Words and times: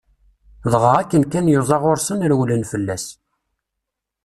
Dɣa 0.71 0.91
akken 1.01 1.23
kan 1.31 1.51
yuẓa 1.51 1.77
ɣur-sen 1.83 2.25
rewlen 2.31 2.63
fell-as. 2.71 3.05